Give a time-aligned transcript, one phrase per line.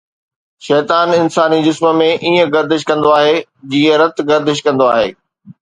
[0.67, 3.37] شيطان انساني جسم ۾ ائين گردش ڪندو آهي
[3.75, 5.17] جيئن رت گردش ڪندو آهي